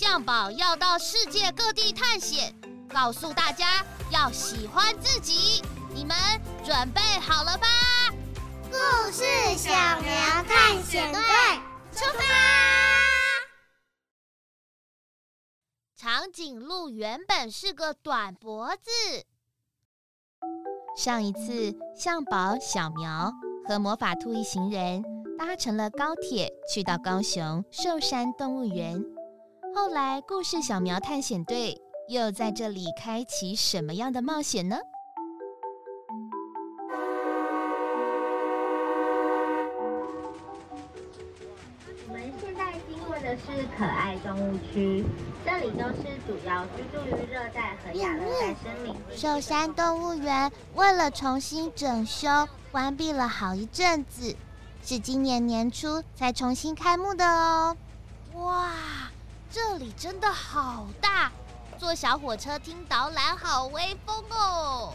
[0.00, 2.54] 象宝要到世界各地探险，
[2.88, 5.62] 告诉大家要喜欢自己。
[5.92, 6.16] 你们
[6.64, 7.68] 准备好了吧？
[8.70, 9.22] 故事
[9.58, 9.68] 小
[10.00, 10.10] 苗
[10.44, 11.20] 探险队
[11.92, 12.24] 出发！
[15.94, 18.90] 长颈鹿原本是个短脖子。
[20.96, 23.30] 上一次，向宝、小苗
[23.68, 25.04] 和魔法兔一行人
[25.38, 28.98] 搭乘了高铁，去到高雄寿山动物园。
[29.72, 34.76] 后来，故事小苗探险队又在这里开启什么样的冒险呢？
[42.08, 43.46] 我们现在经过的是
[43.78, 45.04] 可爱动物区，
[45.44, 48.94] 这里都是主要居住于热带和亚热带森林。
[49.16, 52.28] 寿山动物园为了重新整修，
[52.72, 54.36] 关闭了好一阵子，
[54.82, 57.76] 是今年年初才重新开幕的哦。
[58.34, 58.72] 哇！
[59.52, 61.32] 这里真的好大，
[61.76, 64.92] 坐小火车听导览好威风哦！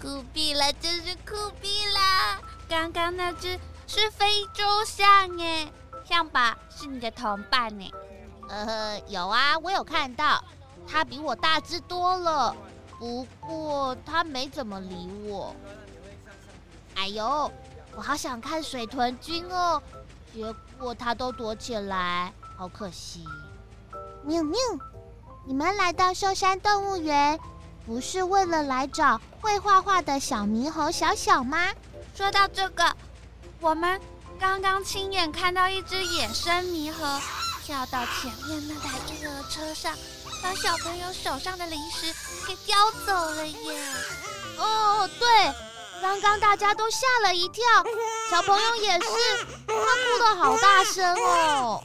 [0.00, 2.42] 酷毙了，真是酷毙了！
[2.68, 5.72] 刚刚那只是非洲象耶，
[6.04, 7.88] 象吧是你的同伴呢？
[8.48, 10.42] 呃，有啊，我有看到，
[10.84, 12.56] 它比我大只多了，
[12.98, 15.54] 不过它没怎么理我。
[16.96, 17.48] 哎呦，
[17.94, 19.80] 我好想看水豚君哦，
[20.34, 23.24] 结果它都躲起来，好可惜。
[24.24, 24.58] 喵喵，
[25.46, 27.38] 你们来到寿山动物园，
[27.86, 31.68] 不是为了来找会画画的小猕猴小小吗？
[32.14, 32.84] 说到这个，
[33.60, 34.00] 我们
[34.38, 37.20] 刚刚亲眼看到一只野生猕猴
[37.64, 39.94] 跳到前面那台婴儿车上，
[40.42, 42.12] 把小朋友手上的零食
[42.46, 43.80] 给叼走了耶！
[44.58, 45.28] 哦，对，
[46.02, 47.64] 刚刚大家都吓了一跳，
[48.30, 49.08] 小朋友也是，
[49.66, 51.82] 他哭的好大声哦。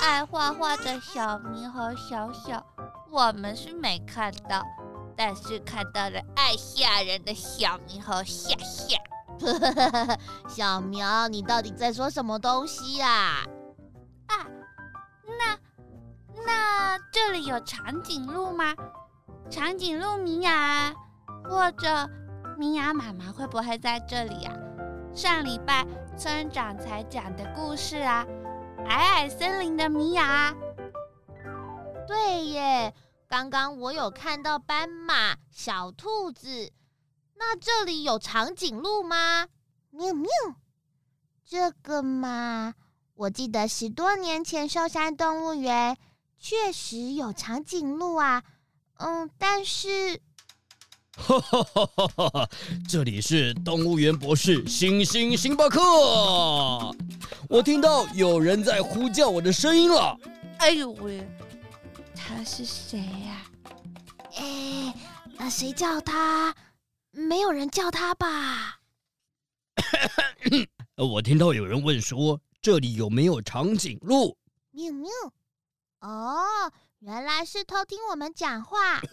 [0.00, 2.64] 爱画画的小明和小小，
[3.10, 4.64] 我们是没看到，
[5.16, 8.98] 但是看到了爱吓人的小猕猴吓吓。
[10.48, 13.44] 小苗，你到底在说什么东西呀？
[14.26, 14.36] 啊？
[14.36, 14.46] 啊，
[15.38, 15.58] 那
[16.44, 18.74] 那这里有长颈鹿吗？
[19.50, 20.94] 长颈鹿明雅，
[21.48, 22.08] 或者
[22.56, 24.52] 明雅妈妈会不会在这里呀？
[25.14, 25.86] 上礼拜
[26.16, 28.24] 村长才讲的故事啊。
[28.86, 30.54] 矮矮森林的米娅，
[32.06, 32.94] 对耶，
[33.28, 36.72] 刚刚我有看到斑马、小兔子，
[37.36, 39.48] 那这里有长颈鹿吗？
[39.90, 40.28] 喵喵，
[41.44, 42.74] 这个嘛，
[43.14, 45.96] 我记得十多年前寿山动物园
[46.38, 48.42] 确实有长颈鹿啊，
[48.98, 50.20] 嗯，但是。
[51.20, 52.50] 哈哈哈哈哈！
[52.88, 55.80] 这里是动物园博士星星星巴克，
[57.48, 60.18] 我听到有人在呼叫我的声音了。
[60.58, 61.28] 哎呦喂，
[62.14, 63.42] 他是谁呀？
[64.36, 64.94] 哎，
[65.36, 66.54] 那谁叫他？
[67.12, 68.80] 没有人叫他吧？
[70.96, 74.36] 我听到有人问说，这里有没有长颈鹿？
[74.72, 75.10] 喵喵！
[76.00, 79.00] 哦，原来是偷听我们讲话。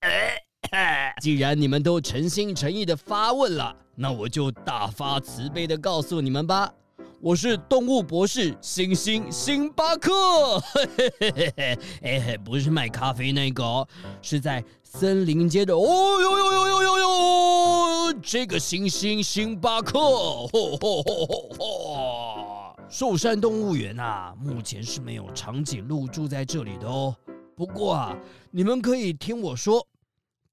[1.20, 6.72] 既然你们都诚心诚意的发问了，那我就大发慈悲的告诉你们吧。
[7.20, 13.86] 我是动物博士星星星巴克，嘿嘿嘿嘿，哎，不是卖咖啡那个，哦
[14.22, 15.76] 是在森林街的。
[15.76, 22.76] 哦哟哟哟哟哟哟，这个星星星巴克，吼吼吼吼吼！
[22.88, 27.14] 寿山动物园啊，目前是没有长颈鹿住在这里的哦。
[27.54, 28.16] 不过啊，
[28.50, 29.86] 你们可以听我说。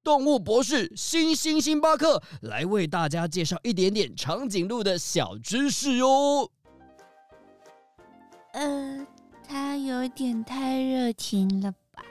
[0.08, 6.50] 动物博士星星星巴克来为大家介绍一点点长颈鹿的小知识哟。
[8.54, 9.06] 呃，
[9.46, 12.02] 他有点太热情了吧？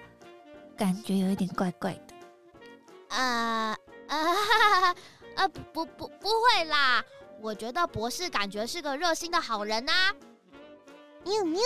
[0.77, 3.17] 感觉有一点怪怪的。
[3.17, 3.75] 啊啊
[4.09, 4.97] 哈哈
[5.37, 5.49] 啊！
[5.49, 7.03] 不不不，不会啦！
[7.41, 10.13] 我觉得博士感觉是个热心的好人呐。
[11.25, 11.63] 喵喵，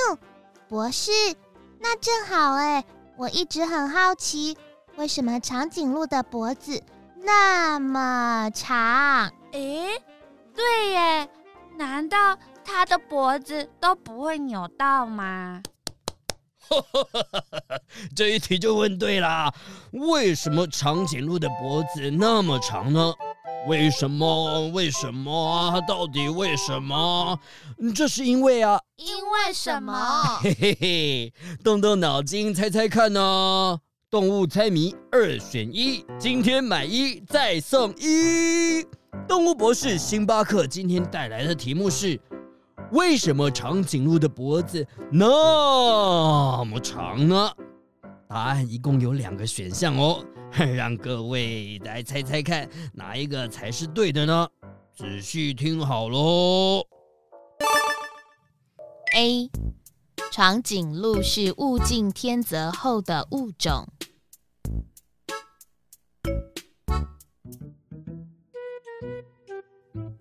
[0.68, 1.10] 博士，
[1.80, 2.84] 那正好哎，
[3.16, 4.56] 我一直很好奇。
[5.00, 6.78] 为什么长颈鹿的脖子
[7.24, 9.32] 那么长？
[9.52, 9.98] 诶，
[10.54, 11.26] 对耶，
[11.78, 15.62] 难道它的脖子都不会扭到吗？
[18.14, 19.50] 这一题就问对啦！
[19.92, 23.14] 为什么长颈鹿的脖子那么长呢？
[23.68, 24.68] 为什么？
[24.68, 25.80] 为什么啊？
[25.88, 27.40] 到底为什么？
[27.96, 30.38] 这是因为啊，因为什么？
[30.42, 31.32] 嘿嘿嘿，
[31.64, 33.80] 动动脑筋猜猜看呢！
[34.10, 38.84] 动物猜谜二选一，今天买一再送一。
[39.28, 42.20] 动物博士星巴克今天带来的题目是：
[42.90, 47.52] 为什么长颈鹿的脖子那么长呢？
[48.28, 50.24] 答案一共有两个选项哦，
[50.74, 54.48] 让各位来猜猜看，哪一个才是对的呢？
[54.92, 56.84] 仔细听好喽。
[59.14, 59.48] A，
[60.32, 63.86] 长颈鹿是物竞天择后的物种。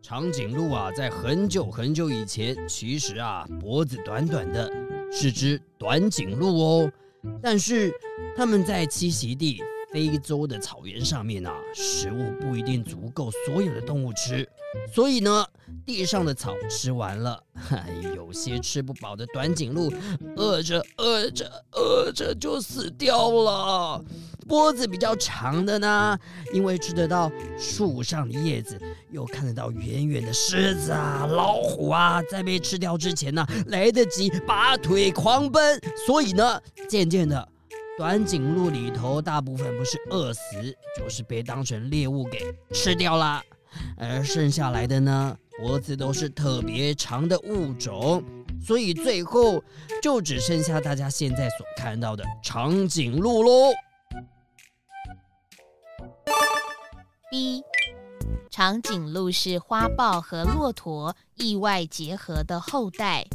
[0.09, 4.67] 长颈鹿啊，在很久很久以前，其实啊，脖子短短的，
[5.11, 6.91] 是只短颈鹿哦。
[7.39, 7.93] 但是，
[8.35, 9.61] 它们在栖息地
[9.93, 14.48] 非洲的草原上面啊，食物不一定足够所有的动物吃，
[14.93, 15.45] 所以呢，
[15.85, 17.41] 地上的草吃完了，
[18.15, 19.91] 有些吃不饱的短颈鹿，
[20.35, 24.03] 饿着饿着饿着就死掉了。
[24.47, 26.17] 脖子比较长的呢，
[26.53, 28.79] 因为吃得到树上的叶子，
[29.11, 37.47] 又看得到远远的狮子啊、老虎啊，在被吃掉之前呢，来得及拔腿狂奔，所以呢，渐渐的，
[37.95, 40.41] 短颈鹿里头大部分不是饿死，
[40.97, 42.39] 就是被当成猎物给
[42.73, 43.43] 吃掉了，
[43.97, 48.23] 而剩下来的呢，脖子都是特别长的物种，
[48.61, 49.63] 所以最后
[50.01, 53.71] 就只剩下大家现在所看到的长颈鹿喽。
[57.31, 57.61] B，
[58.49, 63.27] 长颈鹿是花豹和骆驼意外结合的后代。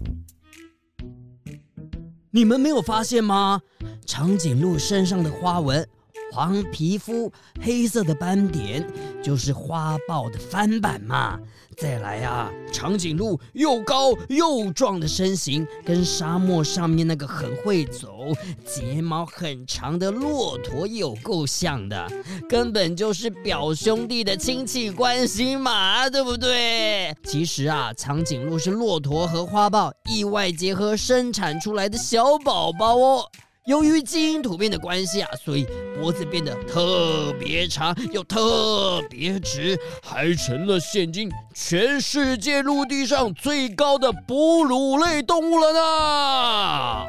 [2.33, 3.63] 你们没有发现吗？
[4.05, 5.89] 长颈鹿身上的花纹，
[6.35, 7.33] 黄皮肤、
[7.63, 8.85] 黑色的斑点，
[9.23, 11.39] 就是花豹的翻版嘛。
[11.77, 18.33] 再来啊，长颈鹿又高又壮的身形，跟沙漠上面那个很会走、
[18.65, 22.11] 睫毛很长的骆驼有够像的，
[22.49, 27.15] 根本就是表兄弟的亲戚关系嘛，对不对？
[27.23, 33.25] 其实啊，长颈鹿是骆驼和花豹意外结合生产出来的小宝宝哦。
[33.65, 35.67] 由于基因突变的关系啊，所以
[35.99, 47.07] 脖子变得特别长又特别直，还成了现今全世界陆地上最高的哺乳类动物了呢。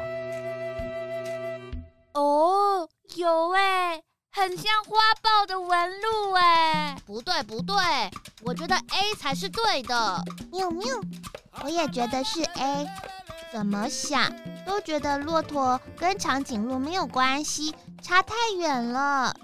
[2.14, 4.00] 哦，有哎，
[4.32, 5.68] 很像花豹的纹
[6.00, 6.96] 路哎。
[7.04, 7.76] 不对不对，
[8.42, 10.24] 我觉得 A 才是对的。
[10.50, 10.86] 喵喵，
[11.62, 12.86] 我也觉得是 A。
[13.52, 14.30] 怎么想
[14.66, 19.34] 都觉得骆驼跟长颈鹿没有关系，差太远了。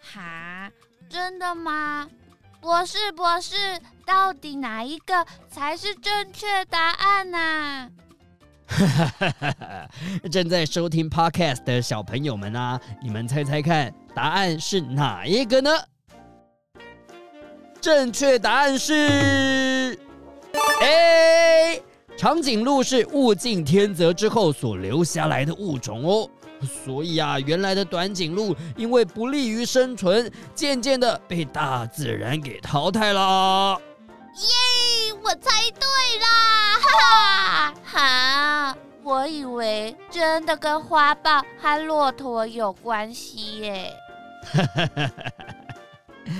[0.00, 0.70] 哈，
[1.08, 2.08] 真的吗？
[2.60, 3.56] 博士博士，
[4.04, 7.38] 到底哪一个才是正确答案呢？
[7.38, 7.90] 啊？
[10.30, 15.70] 正在收听 Podcast 的小朋友们啊，你们猜猜看，答案是哪一个呢？
[17.80, 19.98] 正确答案是
[20.82, 21.82] A。
[22.16, 26.28] 长颈鹿是物竞天择之后所留下来的物种哦，
[26.84, 33.78] 所以啊，原来的短颈鹿因为不利于生存，渐渐的被大自然给淘汰了。
[34.36, 35.86] 耶，我猜对
[36.20, 36.78] 啦！
[36.80, 43.92] 哈哈，哈，我以为真的跟花豹和骆驼有关系耶。
[44.42, 46.32] 哈哈哈哈哈，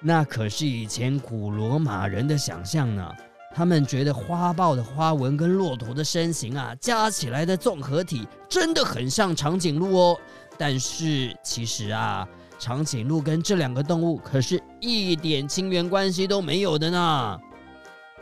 [0.00, 3.10] 那可是以前古罗马人的想象呢。
[3.54, 10.18] 他们觉得花豹的花纹跟骆驼的身形啊，加起来的综合体真的很像长颈鹿哦。
[10.58, 12.26] 但是其实啊，
[12.58, 17.38] 长颈鹿跟这两个动物可是一点亲缘关系都没有的呢。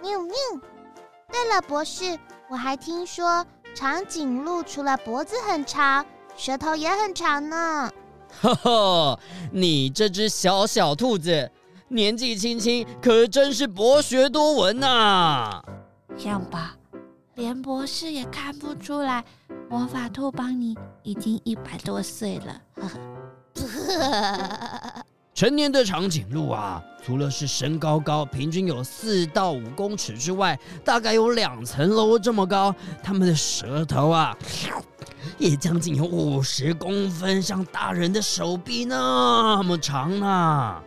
[0.02, 0.34] 喵喵。
[1.30, 2.18] 对了，博士，
[2.48, 6.04] 我还听说长颈鹿除了脖子很长，
[6.36, 7.90] 舌头也很长呢。
[8.42, 9.20] 呵呵，
[9.52, 11.50] 你这只小小兔子。
[11.92, 15.64] 年纪轻轻，可真是博学多闻呐、啊！
[16.16, 16.76] 像吧，
[17.34, 19.24] 连博士也看不出来，
[19.68, 22.62] 魔法兔邦你已经一百多岁了。
[25.34, 32.72] 成年的长颈鹿啊，除了是身高高，平均有四到五公尺之外，大概有两层楼这么高。
[33.02, 34.36] 它们的舌头啊，
[35.38, 40.84] 也将近有五十公分，像大人的手臂那么长呢、啊。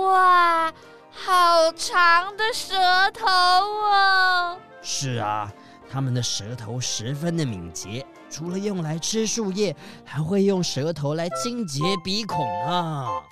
[0.00, 0.72] 哇，
[1.10, 2.74] 好长的舌
[3.12, 4.56] 头哦！
[4.82, 5.52] 是啊，
[5.90, 13.22] 它们的舌头十分的敏捷，除了用来吃树叶，还会用舌头来清洁鼻孔啊！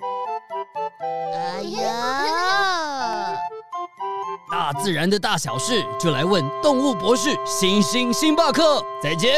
[1.33, 3.35] 哎呀，
[4.51, 8.83] 大自然的大小事，就来问动物博士星星星巴克。
[9.01, 9.29] 再见。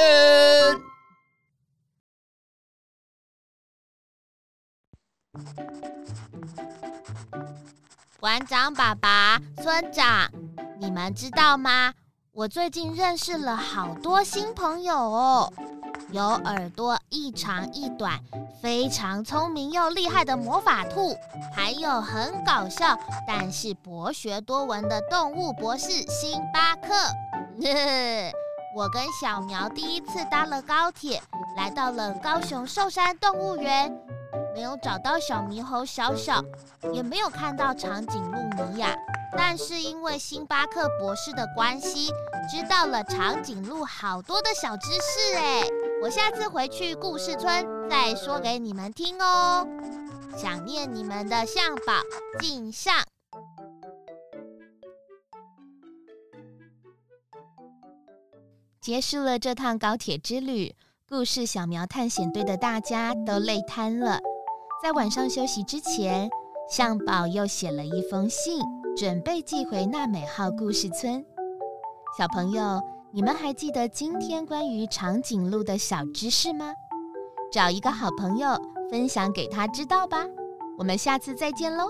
[8.21, 10.29] 馆长爸爸、村长，
[10.79, 11.91] 你们知道吗？
[12.31, 15.51] 我最近认识了好多新朋友哦，
[16.11, 18.19] 有耳朵一长一短、
[18.61, 21.17] 非常聪明又厉害的魔法兔，
[21.51, 22.95] 还有很搞笑
[23.27, 26.93] 但是博学多闻的动物博士星巴克。
[28.77, 31.19] 我跟小苗第一次搭了高铁，
[31.57, 33.91] 来到了高雄寿山动物园，
[34.53, 36.43] 没有找到小猕猴小小，
[36.93, 38.37] 也没有看到长颈鹿
[38.71, 38.95] 米娅。
[39.37, 42.11] 但是因为星巴克博士的关系，
[42.49, 45.63] 知道了长颈鹿好多的小知识哎！
[46.03, 49.65] 我下次回去故事村再说给你们听哦。
[50.35, 51.93] 想念你们的向宝
[52.39, 52.93] 敬上。
[58.81, 60.75] 结束了这趟高铁之旅，
[61.07, 64.19] 故事小苗探险队的大家都累瘫了。
[64.81, 66.27] 在晚上休息之前，
[66.67, 68.59] 向宝又写了一封信。
[68.97, 71.23] 准备寄回娜美号故事村，
[72.17, 76.73] 小朋友，你们还记得今天关于长颈鹿的小知识吗？
[77.51, 78.49] 找一个好朋友
[78.89, 80.25] 分享给他知道吧。
[80.77, 81.85] 我们下次再见喽。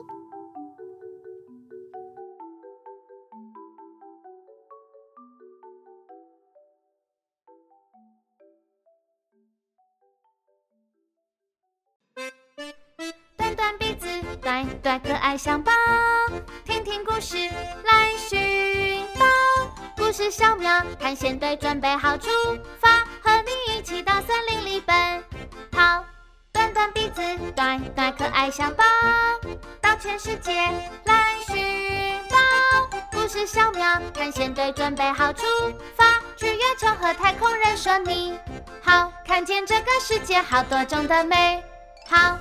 [15.31, 15.71] 爱象宝。
[16.65, 19.25] 听听故事来寻宝，
[19.95, 22.29] 故事小苗探险队准备好出
[22.81, 22.89] 发，
[23.23, 25.23] 和你一起到森林里奔
[25.71, 26.03] 跑。
[26.51, 27.21] 短短鼻子，
[27.55, 28.83] 短短可爱象宝，
[29.79, 30.51] 到全世界
[31.05, 32.99] 来寻宝。
[33.13, 35.45] 故事小苗探险队准备好出
[35.95, 36.03] 发，
[36.35, 38.37] 去月球和太空人说你
[38.83, 41.63] 好，看见这个世界好多种的美
[42.09, 42.37] 好。